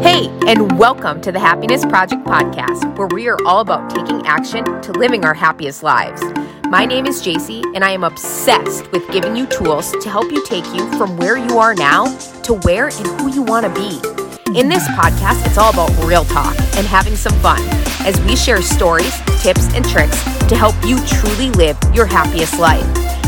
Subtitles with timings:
[0.00, 4.64] Hey, and welcome to the Happiness Project podcast, where we are all about taking action
[4.82, 6.20] to living our happiest lives.
[6.68, 10.44] My name is JC, and I am obsessed with giving you tools to help you
[10.44, 12.06] take you from where you are now
[12.42, 13.96] to where and who you want to be.
[14.58, 17.60] In this podcast, it's all about real talk and having some fun
[18.00, 22.84] as we share stories, tips, and tricks to help you truly live your happiest life.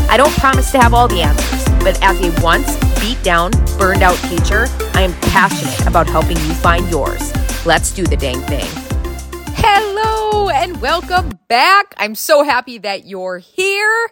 [0.09, 2.67] I don't promise to have all the answers, but as a once
[2.99, 7.33] beat down, burned out teacher, I am passionate about helping you find yours.
[7.65, 8.67] Let's do the dang thing.
[9.55, 11.93] Hello and welcome back.
[11.97, 14.09] I'm so happy that you're here.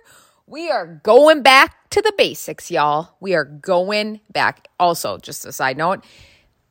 [0.47, 3.15] We are going back to the basics, y'all.
[3.19, 4.67] We are going back.
[4.79, 6.03] Also, just a side note,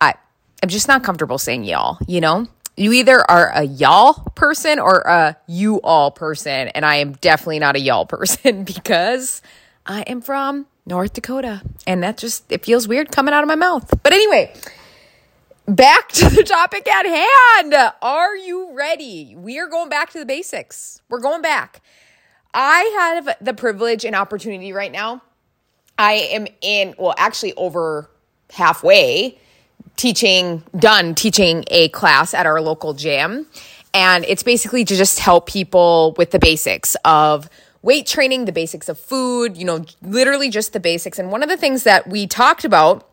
[0.01, 0.15] I,
[0.63, 2.47] I'm just not comfortable saying y'all, you know?
[2.77, 7.61] You either are a y'all person or a you all person, and I am definitely
[7.61, 9.43] not a y'all person because
[9.87, 13.55] I am from North Dakota, and that just it feels weird coming out of my
[13.55, 13.93] mouth.
[14.03, 14.55] But anyway,
[15.67, 17.75] back to the topic at hand.
[18.03, 19.35] Are you ready?
[19.37, 21.01] We are going back to the basics.
[21.09, 21.81] We're going back.
[22.53, 25.23] I have the privilege and opportunity right now.
[25.99, 28.11] I am in, well, actually, over
[28.53, 29.39] halfway
[29.97, 33.47] teaching, done teaching a class at our local gym.
[33.93, 37.49] And it's basically to just help people with the basics of
[37.85, 41.19] weight training, the basics of food, you know, literally just the basics.
[41.19, 43.07] And one of the things that we talked about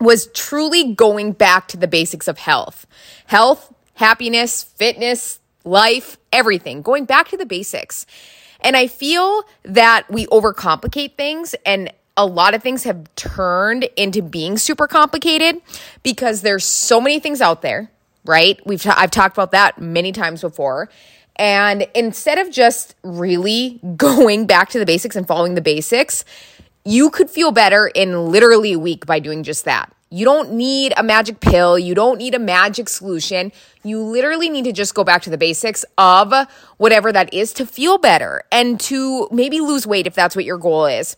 [0.00, 2.86] was truly going back to the basics of health,
[3.26, 8.06] health, happiness, fitness, life, everything, going back to the basics.
[8.60, 14.22] And I feel that we overcomplicate things and a lot of things have turned into
[14.22, 15.60] being super complicated
[16.04, 17.90] because there's so many things out there,
[18.24, 18.64] right?
[18.64, 20.90] We've t- I've talked about that many times before.
[21.36, 26.24] And instead of just really going back to the basics and following the basics,
[26.84, 29.92] you could feel better in literally a week by doing just that.
[30.08, 31.76] You don't need a magic pill.
[31.76, 33.50] You don't need a magic solution.
[33.82, 36.32] You literally need to just go back to the basics of
[36.76, 40.58] whatever that is to feel better and to maybe lose weight if that's what your
[40.58, 41.16] goal is.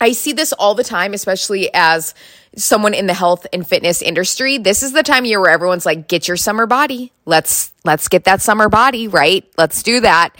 [0.00, 2.14] I see this all the time, especially as
[2.56, 4.58] someone in the health and fitness industry.
[4.58, 7.12] This is the time of year where everyone's like, get your summer body.
[7.24, 9.44] Let's, let's get that summer body, right?
[9.56, 10.30] Let's do that.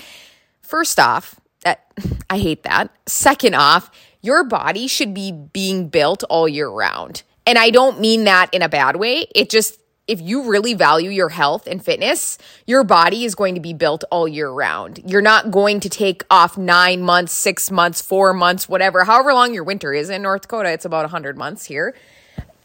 [0.63, 1.85] First off, that
[2.31, 2.91] I hate that.
[3.07, 7.23] Second off, your body should be being built all year round.
[7.47, 9.27] And I don't mean that in a bad way.
[9.35, 13.61] It just, if you really value your health and fitness, your body is going to
[13.61, 15.01] be built all year round.
[15.07, 19.53] You're not going to take off nine months, six months, four months, whatever, however long
[19.53, 20.71] your winter is in North Dakota.
[20.71, 21.95] It's about 100 months here.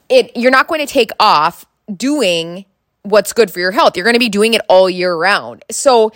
[0.08, 2.66] It, you're not going to take off doing
[3.02, 3.98] what's good for your health.
[3.98, 5.66] You're going to be doing it all year round.
[5.70, 6.14] So,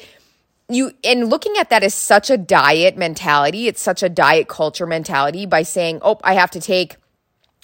[0.69, 4.85] you and looking at that as such a diet mentality, it's such a diet culture
[4.85, 6.97] mentality by saying, "Oh, I have to take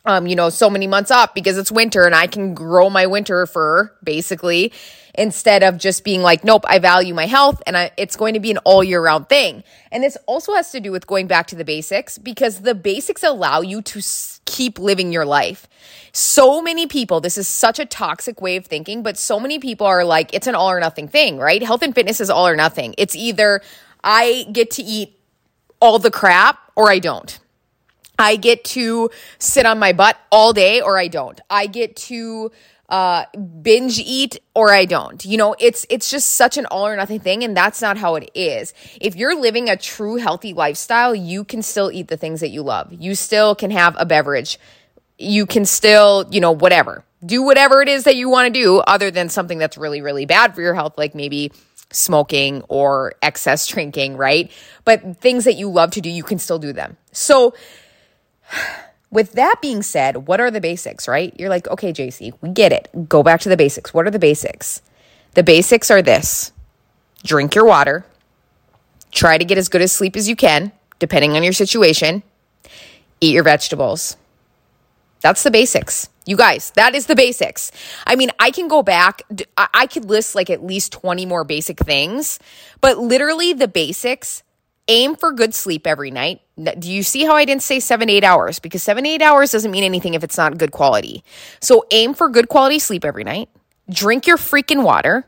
[0.05, 3.07] um, you know, so many months off because it's winter and I can grow my
[3.07, 4.73] winter fur basically
[5.15, 8.39] instead of just being like, nope, I value my health and I, it's going to
[8.39, 9.63] be an all year round thing.
[9.91, 13.23] And this also has to do with going back to the basics because the basics
[13.23, 14.01] allow you to
[14.45, 15.67] keep living your life.
[16.11, 19.87] So many people, this is such a toxic way of thinking, but so many people
[19.87, 21.63] are like, it's an all or nothing thing, right?
[21.63, 22.93] Health and fitness is all or nothing.
[22.97, 23.61] It's either
[24.03, 25.17] I get to eat
[25.79, 27.39] all the crap or I don't
[28.17, 29.09] I get to
[29.39, 31.39] sit on my butt all day or I don't.
[31.49, 32.51] I get to
[32.89, 33.25] uh,
[33.61, 35.23] binge eat or I don't.
[35.25, 38.15] You know, it's it's just such an all or nothing thing and that's not how
[38.15, 38.73] it is.
[39.01, 42.61] If you're living a true healthy lifestyle, you can still eat the things that you
[42.61, 42.93] love.
[42.93, 44.59] You still can have a beverage.
[45.17, 47.03] You can still, you know, whatever.
[47.25, 50.25] Do whatever it is that you want to do other than something that's really really
[50.25, 51.51] bad for your health like maybe
[51.89, 54.51] smoking or excess drinking, right?
[54.85, 56.97] But things that you love to do, you can still do them.
[57.11, 57.53] So
[59.11, 61.33] with that being said, what are the basics, right?
[61.39, 62.89] You're like, okay, JC, we get it.
[63.07, 63.93] Go back to the basics.
[63.93, 64.81] What are the basics?
[65.35, 66.51] The basics are this
[67.23, 68.05] drink your water,
[69.11, 72.23] try to get as good a sleep as you can, depending on your situation,
[73.21, 74.17] eat your vegetables.
[75.21, 76.09] That's the basics.
[76.25, 77.71] You guys, that is the basics.
[78.05, 79.23] I mean, I can go back,
[79.57, 82.39] I could list like at least 20 more basic things,
[82.81, 84.43] but literally the basics
[84.87, 86.41] aim for good sleep every night.
[86.79, 88.59] Do you see how I didn't say seven, eight hours?
[88.59, 91.23] Because seven, eight hours doesn't mean anything if it's not good quality.
[91.61, 93.49] So aim for good quality sleep every night.
[93.89, 95.25] Drink your freaking water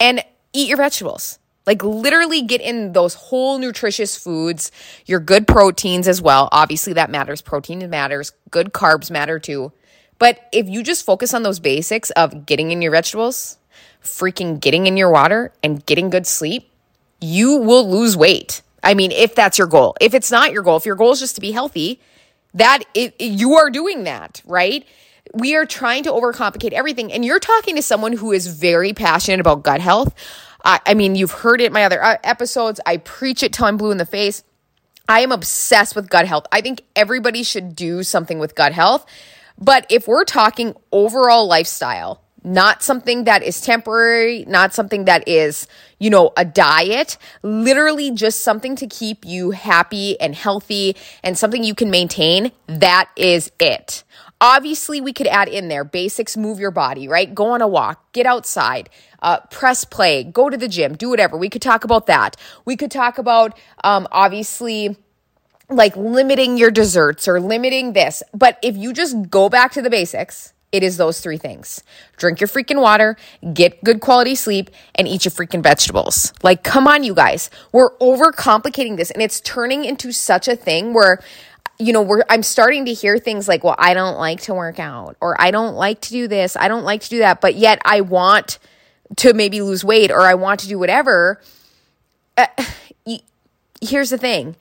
[0.00, 1.38] and eat your vegetables.
[1.66, 4.70] Like literally get in those whole nutritious foods,
[5.06, 6.48] your good proteins as well.
[6.52, 7.40] Obviously, that matters.
[7.40, 8.32] Protein matters.
[8.50, 9.72] Good carbs matter too.
[10.18, 13.56] But if you just focus on those basics of getting in your vegetables,
[14.02, 16.70] freaking getting in your water, and getting good sleep,
[17.24, 18.62] you will lose weight.
[18.82, 19.96] I mean, if that's your goal.
[20.00, 22.00] If it's not your goal, if your goal is just to be healthy,
[22.52, 24.86] that it, you are doing that, right?
[25.32, 27.12] we are trying to overcomplicate everything.
[27.12, 30.14] And you're talking to someone who is very passionate about gut health.
[30.64, 32.80] I, I mean, you've heard it in my other uh, episodes.
[32.84, 34.44] I preach it till I'm blue in the face.
[35.08, 36.46] I am obsessed with gut health.
[36.50, 39.04] I think everybody should do something with gut health.
[39.58, 45.66] But if we're talking overall lifestyle, not something that is temporary, not something that is,
[45.98, 51.64] you know, a diet, literally just something to keep you happy and healthy and something
[51.64, 54.04] you can maintain, that is it.
[54.40, 57.34] Obviously, we could add in there basics move your body, right?
[57.34, 58.90] Go on a walk, get outside,
[59.22, 61.38] uh, press play, go to the gym, do whatever.
[61.38, 62.36] We could talk about that.
[62.64, 64.96] We could talk about, um, obviously,
[65.70, 68.22] like limiting your desserts or limiting this.
[68.34, 71.84] But if you just go back to the basics, it is those three things
[72.16, 73.16] drink your freaking water,
[73.52, 76.32] get good quality sleep, and eat your freaking vegetables.
[76.42, 77.48] Like, come on, you guys.
[77.70, 81.20] We're overcomplicating this and it's turning into such a thing where
[81.76, 84.78] you know, we're, I'm starting to hear things like, well, I don't like to work
[84.78, 87.56] out, or I don't like to do this, I don't like to do that, but
[87.56, 88.60] yet I want
[89.16, 91.40] to maybe lose weight or I want to do whatever.
[92.36, 92.46] Uh,
[93.80, 94.54] here's the thing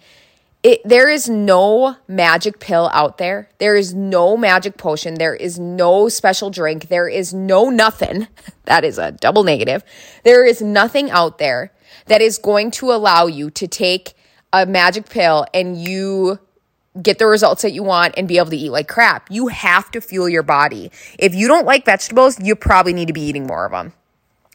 [0.63, 3.49] it, there is no magic pill out there.
[3.57, 5.15] There is no magic potion.
[5.15, 6.87] There is no special drink.
[6.87, 8.27] There is no nothing.
[8.65, 9.83] That is a double negative.
[10.23, 11.73] There is nothing out there
[12.05, 14.13] that is going to allow you to take
[14.53, 16.39] a magic pill and you
[17.01, 19.29] get the results that you want and be able to eat like crap.
[19.29, 20.91] You have to fuel your body.
[21.19, 23.91] If you don't like vegetables, you probably need to be eating more of them.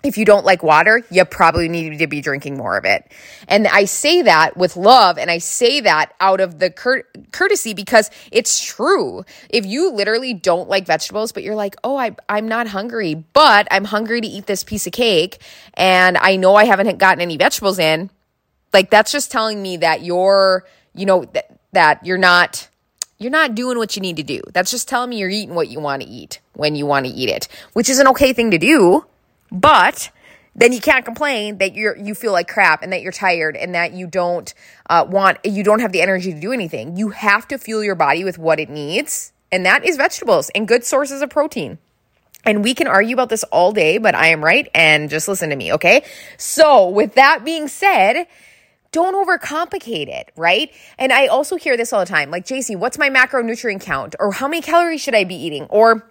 [0.04, 3.10] If you don't like water, you probably need to be drinking more of it.
[3.48, 7.74] And I say that with love and I say that out of the cur- courtesy
[7.74, 9.24] because it's true.
[9.50, 13.66] If you literally don't like vegetables, but you're like, oh, I, I'm not hungry, but
[13.72, 15.38] I'm hungry to eat this piece of cake
[15.74, 18.10] and I know I haven't gotten any vegetables in,
[18.72, 20.64] like that's just telling me that you're,
[20.94, 22.68] you know, that that you're not
[23.18, 24.40] you're not doing what you need to do.
[24.52, 27.12] That's just telling me you're eating what you want to eat when you want to
[27.12, 29.04] eat it, which is an okay thing to do,
[29.50, 30.10] but
[30.54, 33.74] then you can't complain that you're you feel like crap and that you're tired and
[33.74, 34.52] that you don't
[34.90, 36.96] uh, want you don't have the energy to do anything.
[36.96, 40.66] You have to fuel your body with what it needs, and that is vegetables and
[40.66, 41.78] good sources of protein.
[42.44, 45.50] And we can argue about this all day, but I am right, and just listen
[45.50, 46.04] to me, okay?
[46.36, 48.26] So, with that being said,
[48.90, 50.70] don't overcomplicate it, right?
[50.98, 54.14] And I also hear this all the time like, JC, what's my macronutrient count?
[54.18, 55.64] Or how many calories should I be eating?
[55.64, 56.10] Or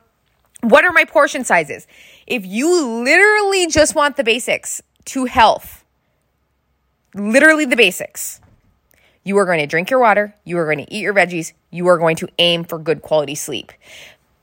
[0.69, 1.87] what are my portion sizes?
[2.25, 5.85] If you literally just want the basics to health,
[7.13, 8.41] literally the basics,
[9.23, 11.87] you are going to drink your water, you are going to eat your veggies, you
[11.87, 13.71] are going to aim for good quality sleep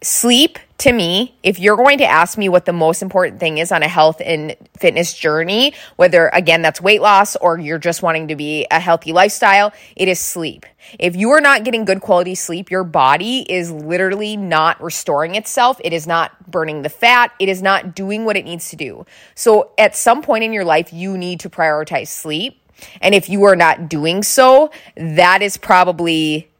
[0.02, 3.72] sleep to me, if you're going to ask me what the most important thing is
[3.72, 8.28] on a health and fitness journey, whether again that's weight loss or you're just wanting
[8.28, 10.66] to be a healthy lifestyle, it is sleep.
[10.98, 15.80] If you are not getting good quality sleep, your body is literally not restoring itself.
[15.82, 17.32] It is not burning the fat.
[17.38, 19.06] It is not doing what it needs to do.
[19.34, 22.60] So at some point in your life, you need to prioritize sleep.
[23.00, 26.50] And if you are not doing so, that is probably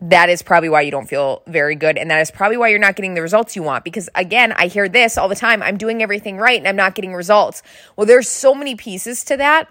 [0.00, 1.96] that is probably why you don't feel very good.
[1.96, 3.84] And that is probably why you're not getting the results you want.
[3.84, 6.94] Because again, I hear this all the time I'm doing everything right and I'm not
[6.94, 7.62] getting results.
[7.96, 9.68] Well, there's so many pieces to that.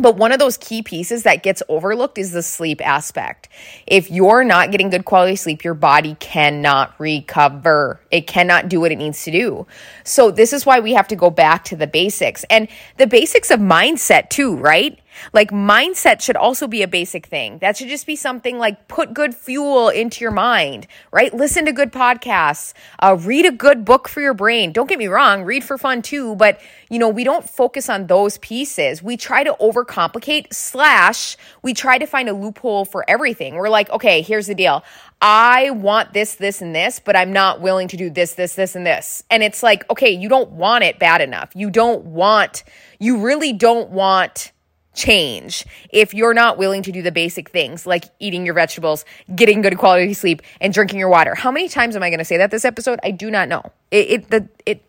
[0.00, 3.48] But one of those key pieces that gets overlooked is the sleep aspect.
[3.86, 8.00] If you're not getting good quality sleep, your body cannot recover.
[8.12, 9.66] It cannot do what it needs to do.
[10.04, 13.50] So, this is why we have to go back to the basics and the basics
[13.50, 14.98] of mindset, too, right?
[15.32, 17.58] Like mindset should also be a basic thing.
[17.58, 21.32] That should just be something like put good fuel into your mind, right?
[21.32, 24.72] Listen to good podcasts, uh, read a good book for your brain.
[24.72, 26.60] Don't get me wrong, read for fun too, but
[26.90, 29.02] you know, we don't focus on those pieces.
[29.02, 33.54] We try to overcomplicate slash we try to find a loophole for everything.
[33.54, 34.84] We're like, okay, here's the deal.
[35.20, 38.76] I want this, this, and this, but I'm not willing to do this, this, this,
[38.76, 39.24] and this.
[39.30, 41.50] And it's like, okay, you don't want it bad enough.
[41.54, 42.62] You don't want,
[43.00, 44.52] you really don't want
[44.94, 49.04] change if you're not willing to do the basic things like eating your vegetables,
[49.34, 51.34] getting good quality sleep, and drinking your water.
[51.34, 52.98] How many times am I going to say that this episode?
[53.02, 53.62] I do not know.
[53.90, 54.82] It, it the it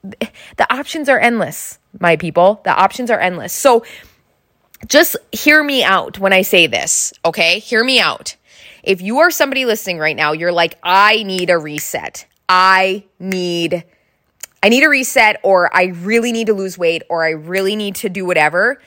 [0.57, 2.61] the options are endless, my people.
[2.63, 3.53] The options are endless.
[3.53, 3.85] So
[4.87, 7.59] just hear me out when I say this, okay?
[7.59, 8.35] Hear me out.
[8.83, 12.25] If you are somebody listening right now, you're like, I need a reset.
[12.47, 13.83] I need
[14.61, 17.95] I need a reset or I really need to lose weight or I really need
[17.95, 18.81] to do whatever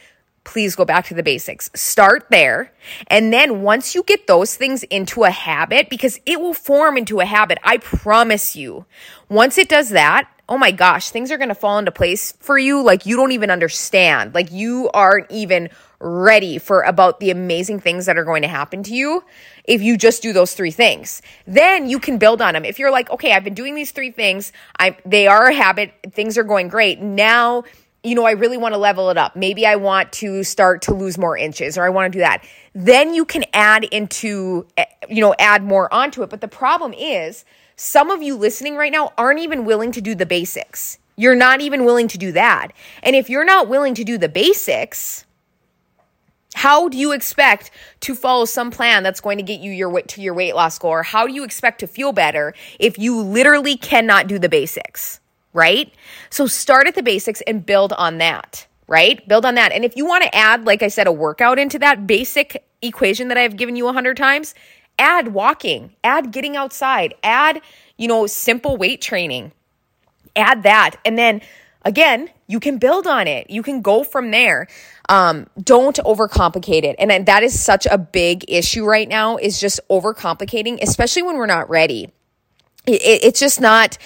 [0.44, 1.70] please go back to the basics.
[1.74, 2.72] Start there.
[3.08, 7.20] And then once you get those things into a habit, because it will form into
[7.20, 8.86] a habit, I promise you.
[9.28, 12.58] Once it does that, oh my gosh, things are going to fall into place for
[12.58, 14.34] you like you don't even understand.
[14.34, 15.70] Like you aren't even
[16.02, 19.22] ready for about the amazing things that are going to happen to you
[19.64, 21.22] if you just do those three things.
[21.46, 22.64] Then you can build on them.
[22.64, 25.94] If you're like, okay, I've been doing these three things, I they are a habit,
[26.10, 27.00] things are going great.
[27.00, 27.62] Now,
[28.04, 29.36] you know, I really want to level it up.
[29.36, 32.44] Maybe I want to start to lose more inches or I want to do that.
[32.74, 36.30] Then you can add into eh, you know, add more onto it.
[36.30, 37.44] But the problem is
[37.76, 40.98] some of you listening right now aren't even willing to do the basics.
[41.16, 42.68] You're not even willing to do that.
[43.02, 45.24] And if you're not willing to do the basics,
[46.54, 50.08] how do you expect to follow some plan that's going to get you your weight
[50.08, 50.90] to your weight loss goal?
[50.90, 55.20] Or how do you expect to feel better if you literally cannot do the basics?
[55.54, 55.92] Right?
[56.30, 59.26] So start at the basics and build on that, right?
[59.28, 59.72] Build on that.
[59.72, 63.28] And if you want to add, like I said, a workout into that basic equation
[63.28, 64.54] that I've given you a hundred times,
[64.98, 67.60] add walking, add getting outside, add,
[67.98, 69.52] you know, simple weight training,
[70.34, 70.96] add that.
[71.04, 71.42] And then
[71.84, 73.50] again, you can build on it.
[73.50, 74.68] You can go from there.
[75.08, 76.96] Um, don't overcomplicate it.
[76.98, 81.46] And that is such a big issue right now is just overcomplicating, especially when we're
[81.46, 82.10] not ready.
[82.86, 83.98] It, it, it's just not,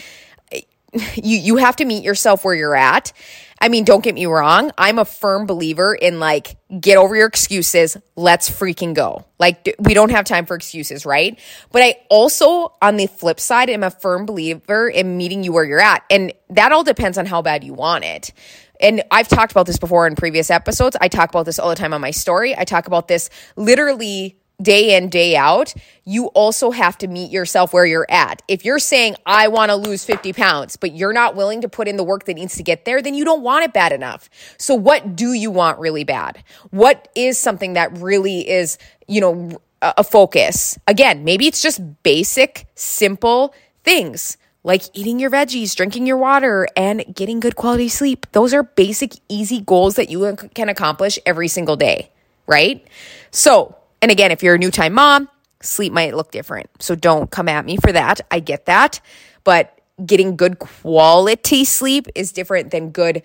[1.15, 3.13] you, you have to meet yourself where you're at.
[3.59, 4.71] I mean, don't get me wrong.
[4.77, 7.97] I'm a firm believer in like, get over your excuses.
[8.15, 9.25] Let's freaking go.
[9.39, 11.39] Like, we don't have time for excuses, right?
[11.73, 15.65] But I also, on the flip side, am a firm believer in meeting you where
[15.65, 16.05] you're at.
[16.11, 18.33] And that all depends on how bad you want it.
[18.79, 20.97] And I've talked about this before in previous episodes.
[21.01, 22.55] I talk about this all the time on my story.
[22.57, 27.73] I talk about this literally day in, day out, you also have to meet yourself
[27.73, 28.43] where you're at.
[28.49, 31.89] If you're saying, I want to lose 50 pounds, but you're not willing to put
[31.89, 34.31] in the work that needs to get there, then you don't want it bad enough.
[34.59, 36.43] So what do you want really bad?
[36.71, 40.79] What is something that really is, you know, a focus?
[40.87, 47.05] Again, maybe it's just basic, simple things like eating your veggies, drinking your water, and
[47.15, 48.27] getting good quality sleep.
[48.33, 52.11] Those are basic, easy goals that you can accomplish every single day,
[52.49, 52.85] right?
[53.31, 55.29] So, and again, if you're a new time mom,
[55.61, 56.71] sleep might look different.
[56.79, 58.21] So don't come at me for that.
[58.31, 59.01] I get that.
[59.43, 63.25] But getting good quality sleep is different than good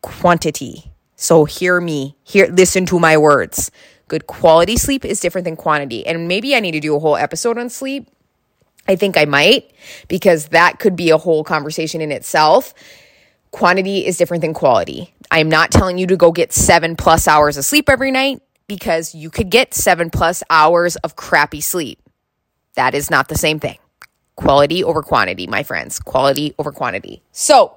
[0.00, 0.90] quantity.
[1.16, 3.70] So hear me, hear listen to my words.
[4.08, 6.06] Good quality sleep is different than quantity.
[6.06, 8.08] And maybe I need to do a whole episode on sleep.
[8.88, 9.70] I think I might
[10.08, 12.72] because that could be a whole conversation in itself.
[13.50, 15.12] Quantity is different than quality.
[15.30, 19.14] I'm not telling you to go get 7 plus hours of sleep every night because
[19.14, 22.00] you could get seven plus hours of crappy sleep.
[22.74, 23.78] That is not the same thing.
[24.34, 25.98] Quality over quantity, my friends.
[25.98, 27.22] Quality over quantity.
[27.32, 27.76] So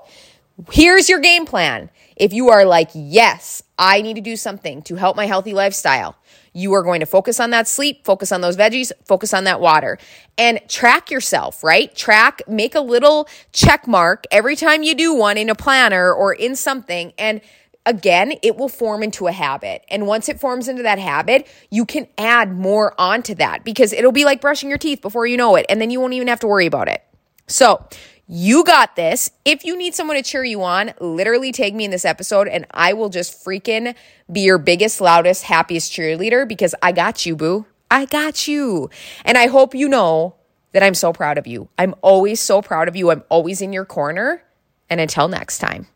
[0.72, 1.90] here's your game plan.
[2.16, 6.18] If you are like, yes, I need to do something to help my healthy lifestyle,
[6.52, 9.62] you are going to focus on that sleep, focus on those veggies, focus on that
[9.62, 9.98] water,
[10.38, 11.96] and track yourself, right?
[11.96, 16.34] Track, make a little check mark every time you do one in a planner or
[16.34, 17.40] in something and
[17.86, 19.84] again, it will form into a habit.
[19.90, 24.12] And once it forms into that habit, you can add more onto that because it'll
[24.12, 25.66] be like brushing your teeth before you know it.
[25.70, 27.04] And then you won't even have to worry about it.
[27.48, 27.86] So,
[28.32, 29.32] you got this.
[29.44, 32.68] If you need someone to cheer you on, literally take me in this episode and
[32.70, 33.96] I will just freaking
[34.32, 37.66] be your biggest, loudest, happiest cheerleader because I got you, boo.
[37.90, 38.92] I got you.
[39.26, 40.36] And I hope you know
[40.74, 41.70] that I'm so proud of you.
[41.80, 43.10] I'm always so proud of you.
[43.10, 44.44] I'm always in your corner.
[44.92, 45.88] And until next time.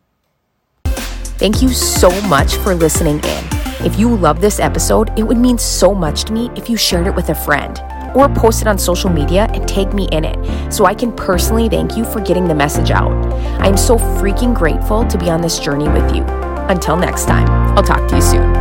[1.44, 3.44] Thank you so much for listening in.
[3.84, 7.06] If you love this episode, it would mean so much to me if you shared
[7.06, 7.78] it with a friend
[8.14, 11.68] or post it on social media and tag me in it so I can personally
[11.68, 13.12] thank you for getting the message out.
[13.60, 16.22] I am so freaking grateful to be on this journey with you.
[16.70, 17.46] Until next time,
[17.76, 18.53] I'll talk to you soon.